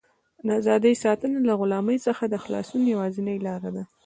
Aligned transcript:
د 0.45 0.47
ازادۍ 0.59 0.93
ساتنه 1.03 1.39
له 1.47 1.53
غلامۍ 1.59 1.97
څخه 2.07 2.23
د 2.27 2.35
خلاصون 2.43 2.81
یوازینۍ 2.93 3.37
لاره 3.47 3.69
ده. 3.75 3.83